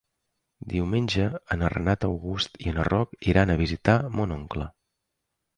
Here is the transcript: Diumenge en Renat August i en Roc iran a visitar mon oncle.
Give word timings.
Diumenge 0.71 1.27
en 1.57 1.65
Renat 1.75 2.07
August 2.09 2.57
i 2.65 2.73
en 2.73 2.81
Roc 2.89 3.15
iran 3.35 3.55
a 3.55 3.59
visitar 3.63 3.99
mon 4.17 4.35
oncle. 4.39 4.71